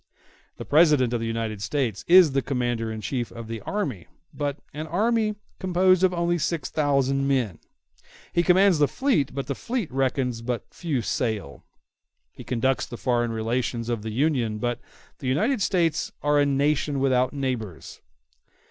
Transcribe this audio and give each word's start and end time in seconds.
The 0.57 0.65
President 0.65 1.13
of 1.13 1.19
the 1.19 1.27
United 1.27 1.61
States 1.61 2.03
is 2.07 2.31
the 2.31 2.41
commander 2.41 2.91
in 2.91 3.01
chief 3.01 3.31
of 3.31 3.47
the 3.47 3.61
army, 3.61 4.07
but 4.33 4.57
of 4.57 4.63
an 4.73 4.87
army 4.87 5.35
composed 5.59 6.03
of 6.03 6.11
only 6.11 6.39
six 6.39 6.71
thousand 6.71 7.27
men; 7.27 7.59
he 8.33 8.41
commands 8.41 8.79
the 8.79 8.87
fleet, 8.87 9.35
but 9.35 9.45
the 9.45 9.53
fleet 9.53 9.91
reckons 9.91 10.41
but 10.41 10.73
few 10.73 11.03
sail; 11.03 11.63
he 12.31 12.43
conducts 12.43 12.87
the 12.87 12.97
foreign 12.97 13.31
relations 13.31 13.89
of 13.89 14.01
the 14.01 14.09
Union, 14.09 14.57
but 14.57 14.79
the 15.19 15.27
United 15.27 15.61
States 15.61 16.11
are 16.23 16.39
a 16.39 16.47
nation 16.47 16.99
without 16.99 17.31
neighbors. 17.31 18.01